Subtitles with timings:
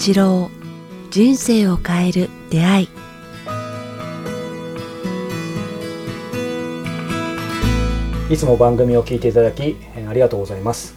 [0.00, 0.50] 八郎
[1.10, 2.88] 人生を変える出会い。
[8.30, 10.94] いつも番組を聞いていただきえーありがとうございます。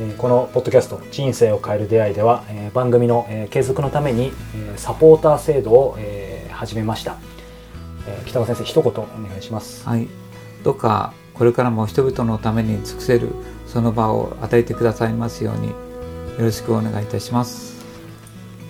[0.00, 7.16] えーこのポッドキャスト「人生を変える出会い」ではえー番組のえー継続のためにえーサポーター制度をえー始めました。
[8.06, 8.94] えー北川先生一言お
[9.28, 9.86] 願いします。
[9.86, 10.08] はい、
[10.64, 13.28] どうかこれからも人々のために尽くせる
[13.66, 15.74] その場を与えてくださいますようによ
[16.38, 17.77] ろしくお願いいたします。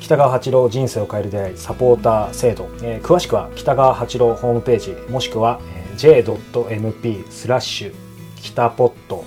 [0.01, 5.61] 北川八郎人生を変える出会いサポーター制度、えー詳しくは北川八郎ホームページもしくは、
[5.97, 7.95] j.mp スラッシュ
[8.37, 9.25] 北ポット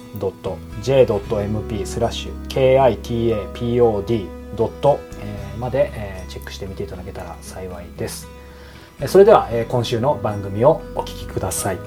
[0.81, 4.99] .j.mp スラッシュ kitapod ドット
[5.59, 5.91] まで、
[6.29, 8.27] チェックしてみていただけたら幸いです。
[9.07, 11.77] それでは、今週の番組をお聞きください。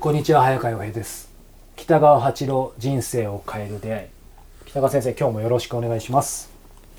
[0.00, 1.27] こんにちは早川洋平です。
[1.88, 4.06] 北川八郎人生を変える出会い。
[4.66, 6.50] 北川先生今日もよろしくお願いします。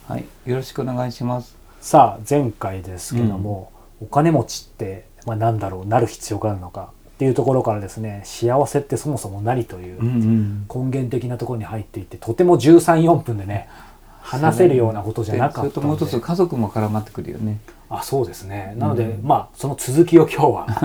[0.07, 1.55] はい、よろしくお願いします。
[1.79, 10.65] さあ前回ですけども、お金持ちって、まあ、何だろうなる必要があるのかっていうところからですね幸せってそもそも何といううんうん。
[10.67, 13.69] 根源的なところに入っていってとても134分でね
[14.21, 17.59] 話せるようなことじゃなかそれともう一つ家族も絡まってくるよね。
[17.89, 18.73] あそうですね。
[18.77, 20.65] なので、まあその続きを今日は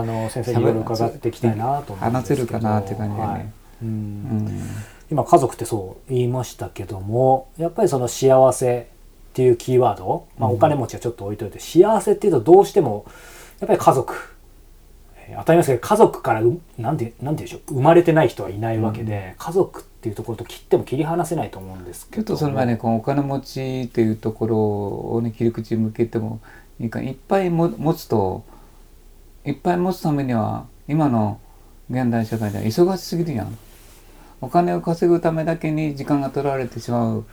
[0.00, 2.10] あの先生にいろいろ伺っていきたいなと思うんですけど。
[2.10, 3.32] 話せるかなって感じだね。
[3.32, 3.46] はい。
[3.82, 3.88] うん。
[3.88, 4.60] うん。
[5.10, 8.88] 今家族ってそう言いましたけどもやっぱりその幸せ
[9.32, 13.06] っていうキーワード、まあ、お金持ちはちょっと置いといて、幸せっていうとどうしても
[13.60, 14.14] やっぱり家族、
[15.32, 24.56] えー当たり前ですけど家族からうなんてなんて言うんでしょう生まれてない人はいないわけで、家族っていうところと切っても切り離せないと思うんですけどちょっとそれはね、このお金持ちっていうところ
[25.16, 26.40] をね、切り口向けても
[26.80, 28.44] いいか、いっぱいも持つと、
[29.44, 31.40] いっぱい持つためには、今の
[31.90, 33.58] 現代社会では忙しすぎるやん。
[34.40, 37.24] お金を稼ぐためだけに時間が取られてしまう。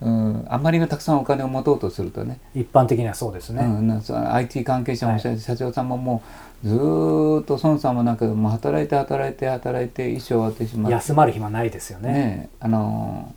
[0.00, 4.02] うん、あまりにたくさんお金を持とうとするとね、一般的にはそうですね、うん、
[4.34, 6.22] IT 関係者もそうやし社長さんもも
[6.64, 12.12] うずーっと孫さんもなくもう働いて働いて働いて一生終わってしまって休まる暇ないですよね。
[12.12, 13.34] ねあの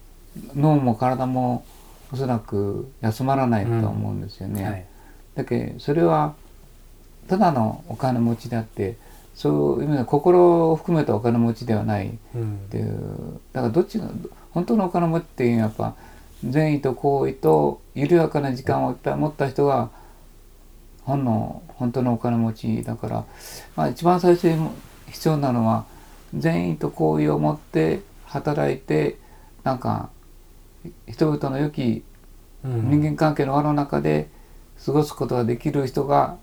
[0.55, 1.63] 脳も体も
[2.11, 4.63] おそらく休まらないと思うんですよね。
[4.63, 4.85] はい。
[5.35, 6.33] だけどそれは
[7.27, 8.97] ただのお金持ちであって
[9.35, 13.39] そういう意味では心を含めたお金持ちではないっうんていう。
[13.53, 14.07] だからどっちが
[14.51, 15.95] 本当のお金持ちっていうのはやっぱ
[16.44, 19.89] 善意と行為と緩やかな時間をいっぱい持った人が
[21.03, 23.25] 本の本当のお金持ちだから、
[23.75, 24.69] まあ、一番最初に
[25.07, 25.85] 必要なのは
[26.33, 29.17] 善意と行為を持って働いて
[29.63, 30.09] なんか
[31.07, 32.03] 人々の良き
[32.63, 34.29] うん人間関係の輪の中で
[34.85, 36.38] 過ごすことができる人が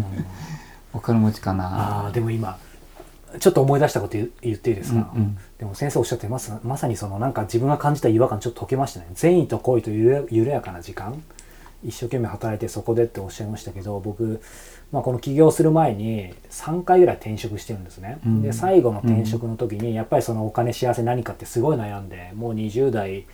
[0.92, 2.06] お金持ちかあな。
[2.06, 2.58] あでも今
[3.38, 5.38] ちょっと思い出したこと言言っていいですか、うんうん。
[5.58, 6.52] でも先生おっしゃってます。
[6.62, 9.06] まさにそのなんか自分が感じた違和感ちょっと解けましたね。
[9.14, 11.22] 善意と行為と緩や緩やかな時間。
[11.84, 14.40] 一生懸命働いてそこでっておっしゃいましたけど僕、
[14.90, 18.42] まあ、この起業する前に3回ぐらい転職してるんですね、うん。
[18.42, 23.26] で最後の転職の時にやっぱりそのお金幸せ何かってすごい悩んでもう20代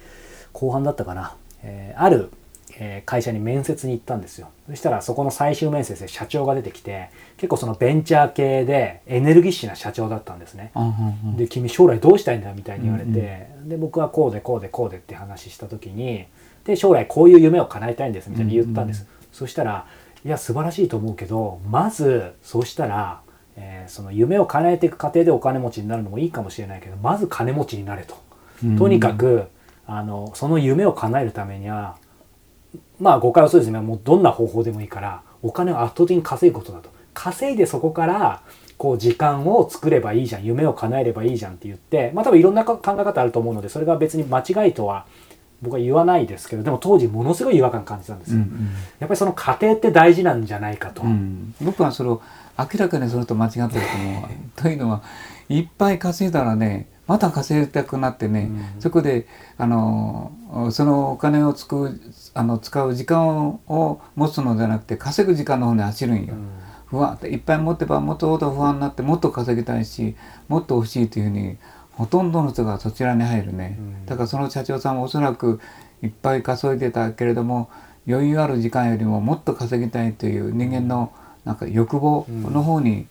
[0.52, 2.30] 後半だったかな、えーある
[2.78, 4.48] えー会社に面接に行ったんですよ。
[4.68, 10.92] そしたらそこの最終面接で社長が出てきて結構そのベンチャー系でエネルギッシュな社長だったんですね、うんうんう
[11.34, 11.36] ん。
[11.36, 16.26] で君将来どうしたいんだみたいに言われて、で僕はこうでこうでこうでって話した時に
[16.64, 19.86] で将来こういう夢を叶えたいんですみたいに言ったんです、そしたら
[20.24, 23.20] いや素晴らしいと思うけどまずそうしたら、
[23.56, 28.16] えーその夢を叶えていく過程でお金持ちになるのもいいかもしれないけどまず金持ちになれと。
[28.78, 29.44] とにかく
[29.86, 31.96] あのその夢を叶えるためには
[33.00, 33.80] まあ誤解はそうですね。
[33.80, 36.90] もうどんな方法でもいいからお金を圧倒的に稼ぐことだと。
[37.12, 38.42] 稼いでそこから
[38.76, 40.44] こう時間を作ればいいじゃん。
[40.44, 45.06] 夢を叶えればいいじゃんって言ってまあ多分いろんな考え方あると思うのでそれが別に間違いとは
[45.64, 48.68] 僕は言わないですけどでも当時ものすごい違和感感じたんですよ、うんうん
[49.00, 52.22] やっぱりその過程って大事なんじゃないかと、うん、僕はそれを
[52.58, 54.24] 明らかにそれと間違ってると思う。
[54.56, 55.02] というのは
[55.48, 58.80] いっぱい稼いだらねまた稼ぎたくなってね、うん。
[58.80, 59.26] そこで
[59.58, 60.32] あの
[60.72, 62.00] そのお金をつく
[62.32, 66.34] あの使う時間を持つのではなくて稼ぐ時間の方に走るんよ。
[66.34, 66.48] うん。
[66.86, 70.16] 不安いっぱい持ってばもっとほど不安になってもっと稼ぎたいし
[70.48, 71.56] もっと欲しいというふうに
[71.92, 74.06] ほとんどの人がそちらに入るね、うん。
[74.06, 75.60] だからその社長さんもおそらく
[76.02, 77.68] いっぱい稼いでたけれども
[78.06, 81.12] 余裕ある時間よりももっと稼ぎたいという人間の
[81.44, 83.06] なんか欲望の方に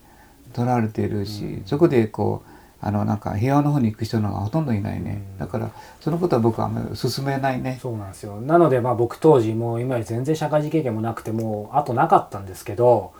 [0.53, 2.52] とらわれているし、うんそこでこう
[2.85, 5.39] あのなんか平和の方に行く人のほとんどいないね、うん。
[5.39, 5.71] だから
[6.01, 7.61] そのことは僕はあんまり進めない。
[7.61, 7.79] ね。
[7.81, 8.41] そうなんですよ。
[8.41, 13.13] なのでまあ僕当時もう今より全然社会人経験もなくてもうあとなかったんですけど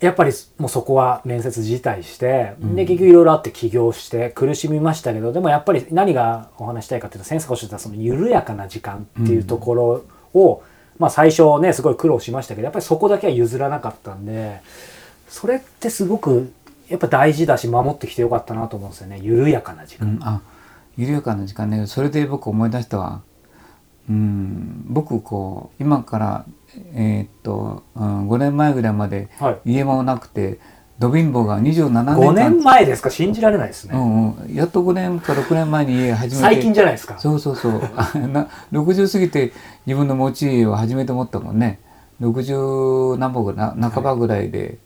[0.00, 2.76] やっぱりもうそこは面接辞退して、うん。
[2.76, 10.04] で結局いろいろあって起業して苦しみましたけどでもやっぱり何がお話したいかっていうと先生がおっしゃったその緩やかな時間っていうところ
[10.34, 10.62] を、
[10.98, 14.60] まあ最初ねすごい苦労しましたけどやっぱりそこだけは譲らなかったんで
[15.28, 16.52] それってすごく
[16.88, 19.18] やっぱ大事だし守ってきてよかったなと思うんですよね。
[19.22, 20.08] 緩やかな時間。
[20.08, 20.40] うん、あ
[20.96, 21.86] 緩やかな時間ね。
[21.86, 23.22] それで僕思い出したわ。
[24.08, 26.44] うん僕こう今から
[26.94, 29.72] えーっと、うん、5年前ぐらいまではい。
[29.72, 30.58] 家もなくて
[30.98, 32.16] ド貧乏が27年間。
[32.16, 33.10] 5年前ですか？
[33.10, 36.54] 信じられないですね、うんうん、やっと5年か6年前に家始めて。
[36.54, 37.18] 最近じゃないですか？
[37.18, 37.80] そうそうそう。
[37.96, 39.52] あ な60過ぎて
[39.86, 41.78] 自分の持ち家を始めて思ったもんね。
[42.20, 44.78] 60何歩ぐらいな半ばぐらいで、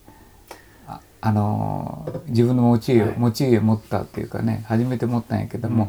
[1.23, 5.89] ああのー自分の持ち家持ち家を持ったっていうかね初めて持ったんやけども、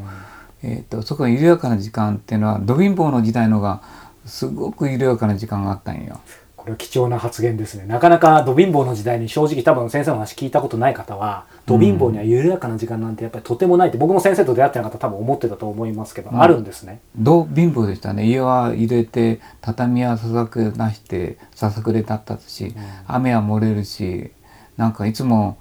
[0.61, 3.81] えー、とそこの緩やかな時間っていうのはド貧乏の時代のが
[4.25, 6.19] すごく緩やかな時間があったんよ。
[6.63, 7.85] これは貴重な発言ですね。
[7.85, 16.41] なかなかド貧乏の時代に正直多分先生の話聞いたことない方はド貧乏には緩やかな時間なんてやっぱりとてもないって僕も先生と出会ってなかったら多分思ってたと思いますけど、うん。
[16.41, 17.01] あるんですね。
[17.17, 18.25] ど貧乏でしたね。
[18.25, 22.73] 家は入れて畳はささくなしてささくれだったし、
[23.07, 24.31] 雨は漏れるし
[24.77, 25.57] なんかいつも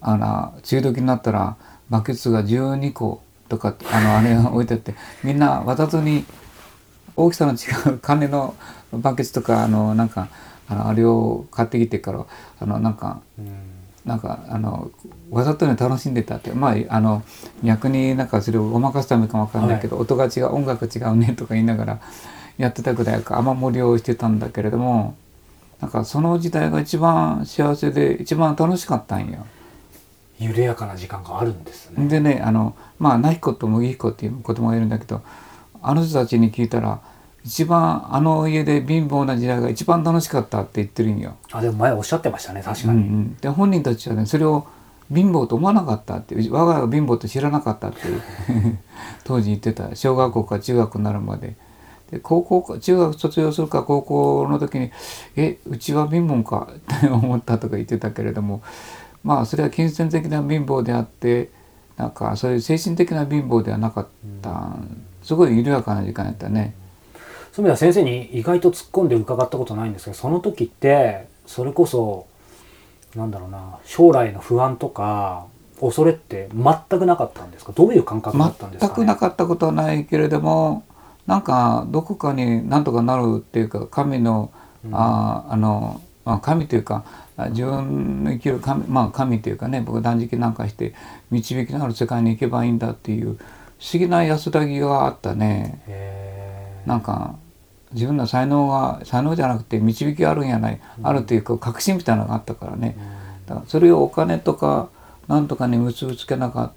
[0.00, 1.56] あの梅雨時になったら
[1.90, 6.24] バケツが12個とかあのあれが置いてあってみんな渡ずに
[7.16, 8.54] 大きさの違う金の
[8.92, 10.28] バケツとかあのなんか
[10.68, 12.26] あのあれを買ってきてから
[12.60, 13.74] あのなんかうん。
[14.04, 14.90] なんかあの
[15.30, 17.22] わざとね楽しんでたってまああの
[17.62, 22.00] 逆になんかそれをごまかすためかもわかんないけど、音が違う音楽違うねとか言いながら
[22.58, 25.16] やってたぐらいか雨漏りをしてたんだけれども
[25.84, 29.44] なんかその時代が一番幸せで一番楽しかったんよ。
[30.38, 35.22] 緩やかな時間があるんですねでねあのまあナヒコと麦彦っていう子供がいるんだけど
[35.80, 37.00] あの人たちに聞いたら
[37.44, 41.36] 一番あの家で貧乏な時代が一番楽しかったって言ってるんよ。
[41.52, 44.66] あでも前おっしゃってましたね確かに、うんうん、で本人たちはねそれを
[45.12, 47.98] 貧乏と思わなかったって我が家が貧乏と知らなかったって
[49.24, 51.62] 当時言ってた小学校か中学になるまで。
[52.14, 54.90] で高校か中学卒業するか高校の時に
[55.36, 58.62] 「えうちは貧乏か」っ て思ったとか言ってたけれども
[59.24, 61.50] まあそれは金銭的な貧乏であって
[61.96, 64.06] なんかそういう精神的な貧乏ではなかっ
[64.42, 64.72] た、
[65.22, 66.74] すごい緩やかな時間やったね。
[67.52, 72.26] そういう意味では先生に意外と突っ込んで伺ったことないんですけどその時ってそれこそ
[73.14, 75.46] なんだろうな将来の不安とか
[75.80, 77.72] 恐れって全くなかったんですか？
[77.72, 80.82] どういう感覚だったんですか、ね、全くなかったことはないけれども
[81.26, 84.50] なんかどこかになんとかなるっていうか神の、
[84.84, 87.04] うんああの、まあ、神というか
[87.38, 90.94] あ自分の生きる神まあ神というかね僕断食なんかして
[91.30, 93.36] 導きのある世界に行けばいいんだっていう
[93.78, 96.82] 不思議な安らぎがあったね。
[96.86, 97.34] なんか
[97.92, 102.96] 自分の才能が才能じゃなくて導きがあるんやない、あるというか確信みたいなのがあったからね。
[103.46, 104.88] だからそれをお金とか
[105.28, 106.72] なんとかに結びつけなかっ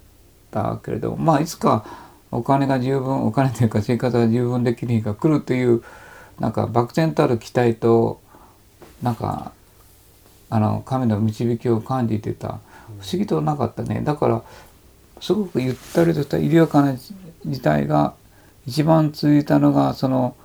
[0.50, 1.84] たけれどまあいつか
[2.30, 5.82] お金が十分お金というか生活が十分できる日が来るという
[6.38, 8.20] なんか漠然たる期待と
[9.02, 9.52] なんか
[10.50, 12.60] あの神の導きを感じてた。
[12.88, 14.00] 不思議となかったね。
[14.02, 14.42] だから
[15.20, 16.96] すごくゆったりとした緩やかな
[17.44, 18.14] 時代が
[18.66, 20.36] 一番続いたのがその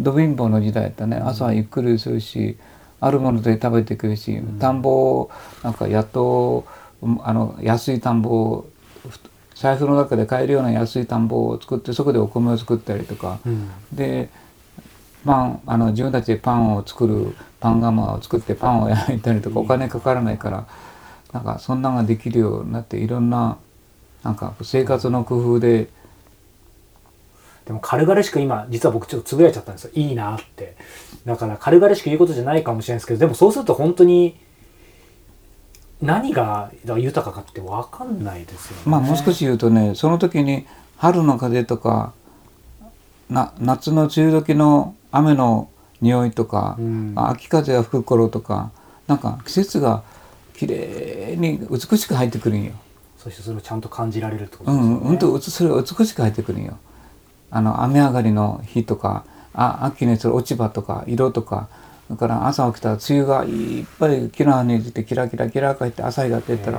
[0.00, 1.16] ド貧乏の時代だったね。
[1.16, 2.56] 朝はゆっくりするし
[3.00, 5.30] あるもので食べてくるし、田んぼを
[5.62, 6.64] なんかやっと
[7.20, 8.70] あの安い田んぼを
[9.08, 9.18] ふ
[9.62, 13.70] 財布の中で買えるような安い田んぼを作ってそこでお米を作ったりとか、うん。
[13.92, 14.28] で
[15.24, 20.66] パンあの自分たちでパンを作るパン窯を作ってパンを焼いたりとかお金かからないから
[21.32, 23.56] なんかそんなのができるようになっていろんな
[24.24, 25.88] なんか生活の工夫で。
[27.66, 29.92] でも軽々しく今実は僕ちょっとつぶやいちゃったんですよ。
[29.94, 30.74] いいなって。
[31.24, 34.36] だから軽々しく言うことじゃないかもしれないですけどでもそうすると本当に
[36.02, 40.66] 何が豊かかって分かんないですよねまあもう少し言うとねその時に
[40.96, 42.12] 春の風とか
[43.30, 48.72] な夏の梅雨時の雨の匂いとか、うん秋風が吹く頃とか
[49.06, 50.02] なんか季節が
[50.56, 52.72] 綺麗に美しく入ってくるんよ。
[53.16, 56.76] そしてそれをちゃんと感じられるってことうん、ですよね、本当それが美しく入ってくるんよ。
[57.50, 61.68] あの雨上がりの日とかあ秋にする落ち葉とか色とか
[62.12, 66.78] だから朝起きたら梅雨がいっぱい木の葉に出てキラキラキラかって朝日が出たら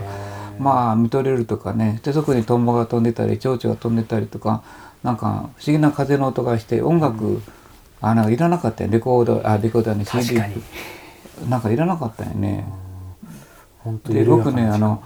[0.59, 1.99] まあ見とれるとかね。
[2.03, 4.63] でそこにトンボが飛んでたり蝶々が飛んでたりとか
[5.01, 7.41] なんか不思議な風の音がして音楽、
[7.99, 10.39] あなんかいらなかったよレコードあレコードはね確 CD
[11.49, 12.65] なんかいらなかったよね。
[14.05, 15.01] で僕ねあの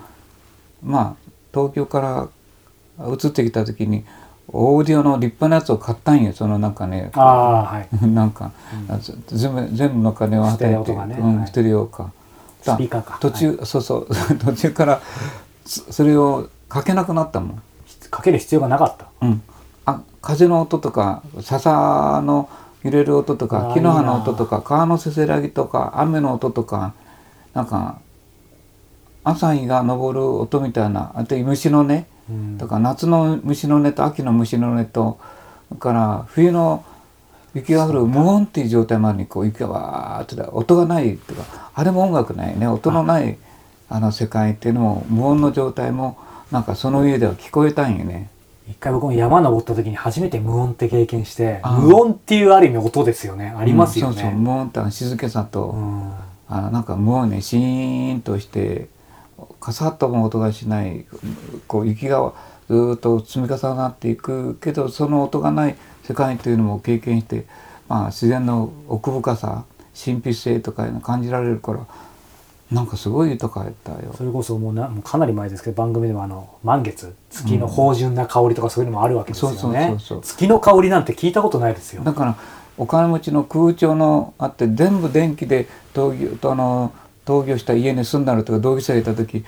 [0.84, 2.02] まあ東京か
[3.00, 4.04] ら移ってきた時に
[4.50, 7.12] オーディオの立派なやつを買ったんよそのなんかね。
[7.14, 7.88] ああはい。
[8.08, 8.52] なんか、
[9.28, 11.18] 全部全部の金をステレオとかね。
[11.20, 11.48] うんはい。
[11.48, 12.12] ステレオか
[12.64, 13.18] たスピーカーか。
[13.20, 14.08] 途中、そうそう。
[14.44, 15.02] 途中から
[15.66, 17.62] そそれをかけなくなったもん。
[18.10, 19.06] かける必要がなかった。
[19.22, 19.42] うん、
[19.86, 22.50] あ風の音とか笹の
[22.84, 26.94] 揺れる音とか木の葉の音とか川のせせらぎとか雨の音とか
[27.54, 28.00] なんか
[29.24, 32.58] 朝日が昇る音みたいなあと虫の音うん。
[32.58, 35.20] とか夏の虫の音と秋の虫の音と
[35.80, 36.84] から冬の
[37.54, 42.68] 雪が降る無音っていう状態までにこう雪がわーって音がないっていうかあれも音楽ないね。
[42.68, 43.38] 音のない
[43.90, 46.18] あの世界っていうのも無音の状態も
[46.52, 48.30] なんかその上では聞こえたんよね。
[48.70, 53.56] 一回僕も山登った時に初めて無音って経験して無音っていうある意味音ですよね。
[53.58, 54.32] ありますようんそうそう。
[54.32, 56.12] ね無音って静けさと、うん。
[56.50, 58.88] あのなんか無音ねシーンとして
[59.68, 61.06] カサッとも音がしない。
[61.68, 62.32] こう雪が
[62.70, 67.46] ずーっと積み重なっていくけどその音がない世界というのも経験して、
[67.90, 71.86] まあ、自然の奥深さ神秘性とかいうの感じられるから
[72.72, 74.14] なんかすごい豊かやったよ。
[74.18, 80.22] それこそもうなもうかなり前ですけど番組でもあの満月月の芳醇な香りとかそういうのもあるわけですよね、そうそうそうそう。
[80.22, 82.06] 月の香りなんて聞いたことないですよ。
[82.06, 82.38] だから
[82.78, 86.94] お金持ちの空調のあって全部電気で闘牛とあの
[87.28, 89.44] 闘牛した家に住んだのとか同居者がいた時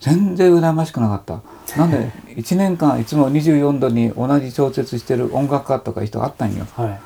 [0.00, 1.40] 全然羨ましくなかった。
[1.78, 6.66] なんで 1年間いつも24度に同じ調節してる音楽家とか人があったんよ。
[6.74, 7.00] はい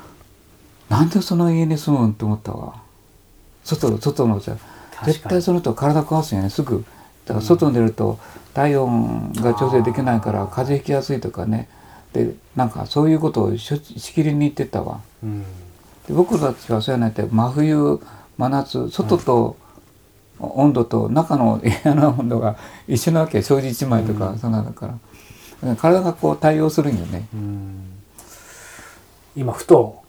[0.89, 2.75] なんでその家に住むんって思ったわ。
[3.63, 4.59] 外外のさ確
[4.95, 6.83] かに絶対その人は体壊すよねすぐ。
[7.25, 8.17] だから外に出ると
[8.53, 11.67] 体温が調整できないから風邪ひきやすいとかね。
[12.13, 13.79] でなんかそういうことをし
[14.13, 15.01] きりに言ってたわ。
[15.21, 15.43] うん
[16.07, 17.99] で僕たちはそうやなって真冬
[18.37, 19.57] 真夏外と
[20.39, 22.55] 温度と中の 部屋の温度が
[22.87, 24.37] 一緒なわけ障子一枚とか、うん。
[24.39, 24.87] そんなだか
[25.63, 25.75] ら。
[25.75, 27.27] 体がこう対応するんよね。
[27.33, 27.85] うん。
[29.35, 30.01] 今ふと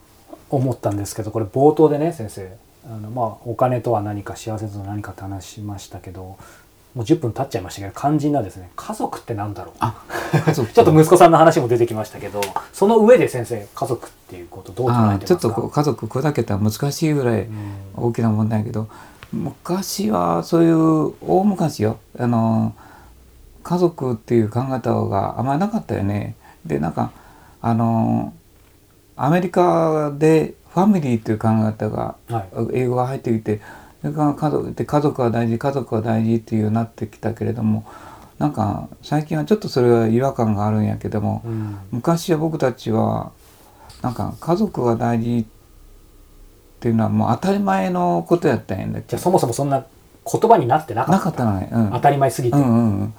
[0.50, 2.56] 思ったんですけどこれ冒頭でね先生。
[2.86, 6.38] あのまあお金とは何か幸せとは何かって話しましたけども
[6.96, 8.70] う10分経っちゃいましたけど肝心なですね。
[8.76, 9.74] 家族ってなんだろう。
[10.54, 12.40] ちょっと息子さんの話も出てきましたけど
[12.72, 15.26] その上で先生家族っていうことどう捉あえてますか？
[15.26, 17.52] ーちょっとこう家族砕けたら難しいぐらいうん。
[17.96, 18.88] 大きな問題やけど
[19.32, 21.98] 昔はそういう大昔よ。
[22.18, 22.74] あの
[23.62, 26.34] 家族っていう考え方があんまりなかったよね。
[26.64, 27.12] でなんか
[27.60, 28.32] あの
[29.16, 32.48] アメリカでファミリーっていう考え方がはい。
[32.72, 33.60] 英語が入ってきて
[34.00, 37.84] それから家族で家族は大事家族は大事っていうようになってきたけれども
[38.38, 41.76] なんか最近はちょっとそれは違和感があるんやけどもうん。
[41.90, 43.32] 昔は僕たちは
[44.02, 45.57] なんか家族が大事って
[46.86, 49.84] いうのはもう当たり前のことやったんやんだじゃあそもそもそんな
[50.30, 51.18] 言葉になってなかった。
[51.18, 53.14] なかったのね、うん、当たり前すぎて、うんうん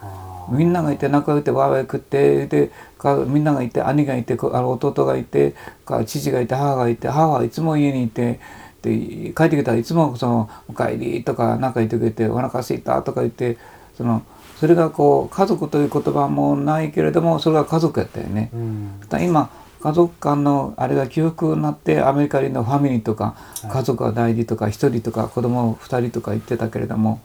[0.52, 5.54] みんながいて仲良くてわーわー食ってでかみんながいて兄がいてこあの弟がいて
[5.86, 8.40] か父がいて母がいて母はいつも家にいて
[8.82, 13.58] で帰ってきたらいつもその「おかえり」とか何か言ってくれて「お腹すいた」とか言って
[13.98, 14.24] その
[14.60, 18.50] それがこう家族という言葉もないけれどもそれが家族やったよね。
[18.54, 19.00] うん。
[19.08, 19.50] だ今
[19.82, 23.72] 家族間のあれが記憶になってアメリカ人のファミリーとかはい。
[23.72, 27.22] 家族が大事とか一人とか子供二人とか言ってたけれども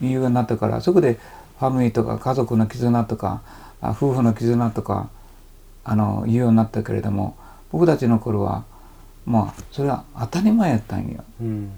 [0.00, 1.18] 理由になったからそこで
[1.58, 3.42] ファミリーとか家族の絆とか
[3.80, 5.08] あ夫婦の絆とか
[5.84, 7.36] あの言うようになったけれども
[7.70, 8.64] 僕たちの頃は
[9.26, 11.24] まあそれは当たり前やったんよ。
[11.40, 11.72] うん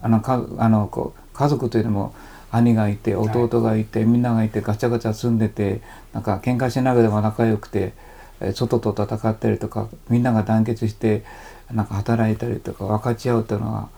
[0.00, 2.14] あのかあのこう家族というのも
[2.50, 5.80] 兄がいて弟がいて、みんながいてガチャガチャ住んでて
[6.12, 11.24] なんか喧嘩しながらも仲良くてえー外と戦ったりとかみんなが団結して
[11.72, 13.88] なんか働いたりとか分かち合うというのは、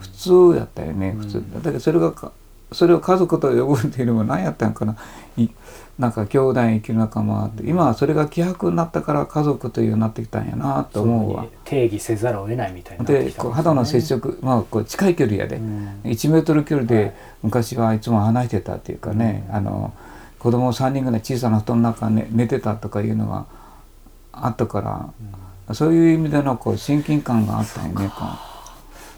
[0.00, 1.20] 普通やったよねうん。
[1.20, 2.32] 普通、だけどそれがか
[2.72, 4.96] それを家族と呼ぶっていうのも何やったんかな。
[5.36, 5.48] い
[5.98, 7.68] なんか兄弟生きる仲間って。
[7.68, 11.44] 今はそれが希薄になったから家族というようになってきたんやなと思うわ。
[11.64, 13.34] 定義せざるを得ないみたいになってでね。
[13.36, 16.00] こう肌の接触まあこう近い距離やで、うん。
[16.04, 17.04] 1メートル距離はい。
[17.04, 19.92] で昔はいつも話してたっていうかね、あの
[20.38, 23.46] 子供3人ぐらい小さな布団の中で寝てたとかいうのが
[24.32, 25.12] あったか
[25.68, 28.24] ら、そういう意味でのこう親近感があったよねこ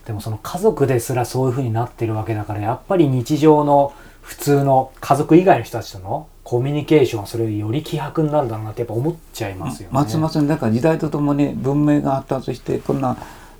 [0.07, 9.95] でもその家族ですらそういうふうになってるわけだからやっぱり日常の普通の家族以外の人たちとのコミュニケーションはそれより希薄になるだろうなってやっぱ思っちゃいますよね。
[9.95, 13.16] 松松にだから時代とともに文明が発達してこんな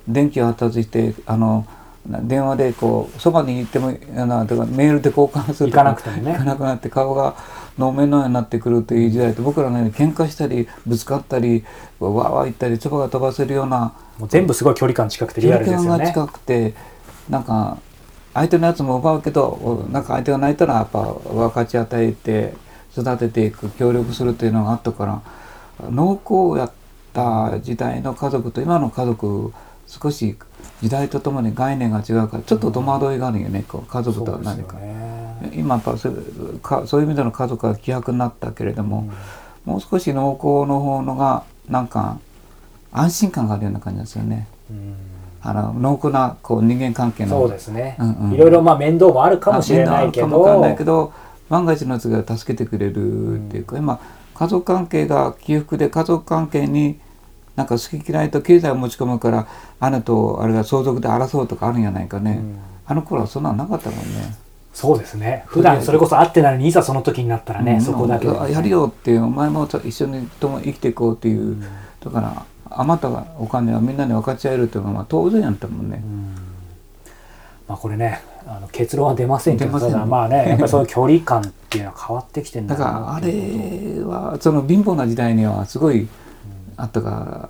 [0.07, 1.65] 電気が発達してあの
[2.05, 7.35] 電話でこうそばに行ってもあのとかメールで交換すると行かなくてもね行かなくなって顔が
[7.77, 11.63] 能面のようになってくるという時代と僕らのように喧嘩したりぶつかったり
[11.99, 16.05] わーわー言ったり唾が飛ばせるようなもう全部すごい距離感近くてリアルですよね。
[16.05, 16.73] が近くて
[17.29, 17.77] なんか
[18.33, 22.53] 相手のやつも奪うけどおなんか相手が泣いたらやっぱ分かち与えて
[22.97, 25.21] 育てていく協力するというのがあったから
[25.89, 26.71] 濃厚やっ
[27.13, 29.53] た時代の家族と今の家族
[29.87, 30.35] 少し
[30.83, 35.53] 時代とともに概念が違うからちょっと戸惑いがあるよね、こう家族とは何か、ね。
[35.53, 39.09] 今やっぱそういうかそういう意味での家族が希薄になったけれども、
[39.63, 42.19] もう少し濃厚の方のがなんか
[42.91, 44.45] 安心感があるような感じですよね。
[44.69, 44.95] うん。
[45.41, 47.39] あの濃厚なこう人間関係の。
[47.39, 48.33] そうですね、うんうん。
[48.33, 50.27] いろいろまあ面倒もあるかもしれないけど。
[50.27, 51.13] かもわかんないけど
[51.47, 54.01] 万が一のやつが助けてくれるっていうか、今
[54.33, 56.99] 家族関係が起伏で家族関係に
[57.55, 59.29] なんか好き嫌いと経済を持ち込むか
[59.79, 62.59] ら姉とあれが相続で争うとかあるんじゃないかね、うん。
[62.85, 64.35] あの頃はそんなのなかったもんね。
[64.73, 65.43] そうですね。
[65.47, 67.81] 普段それこそ会ってないのにいざその時になったらね、うん。
[67.81, 68.27] そこだけ。
[68.27, 71.63] ね、やるよってお前も一緒にとも生きていこうっていう、
[72.03, 76.01] だから余ったお金はみんなに分かち合えるっていうのはまあ当然やったもんね。
[76.03, 76.35] うん。
[77.67, 83.31] まあこれねあの結論は出ませんけどただまあねやっぱりそういう距離感っていうのは変わってきてんだだからあれ
[84.03, 86.07] はその貧乏な時代にはすごい
[86.77, 87.49] あったから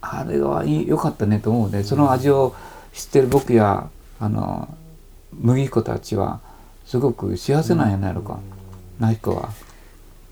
[0.00, 1.82] あれはいい良かったねと思うね。
[1.82, 2.54] その味を
[2.92, 3.88] 知ってる僕や
[4.18, 4.68] あの
[5.32, 6.40] 麦彦たちは
[6.84, 8.38] すごく幸せなんやないのか、
[8.98, 9.50] ナイコは。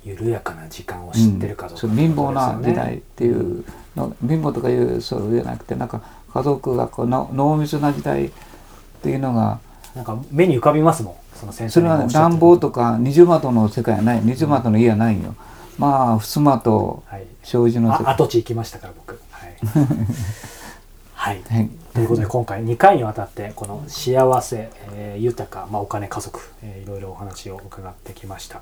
[0.04, 6.00] 緩やかな時間を知ってるかどうか、そう貧乏な時代っていうの貧乏とかいうそうじゃなくてなんか
[6.32, 8.30] 家族がこうの濃密な時代っ
[9.02, 9.58] ていうのが
[9.94, 11.14] なんか目に浮かびますもん。
[11.37, 14.20] その先生それはね暖房とか二重窓の世界はない。
[14.23, 15.35] 二重窓の家はないよ、
[15.78, 19.20] まあ襖とはい障子の世界あ跡地行きましたから僕。
[19.30, 19.56] はい、
[21.14, 21.42] はい。
[21.49, 21.70] はい。
[21.94, 28.61] ということで今回2回にわたってこの幸せ、えー豊か、まあ、お金家族、えーいろいろお話を伺ってきました、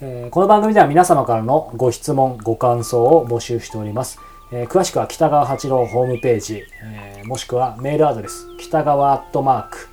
[0.00, 4.20] えーこの番組では皆様からのご質問ご感想を募集しております、
[4.52, 9.88] えー詳しくは北川八郎ホームページ、えーもしくはメールアドレス北川アットマーク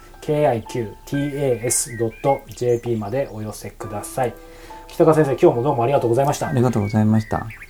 [1.81, 4.33] KIQTAS.jp までお寄せください
[4.95, 7.64] 北川先生今日もどうもありがとうございましたありがとうございました。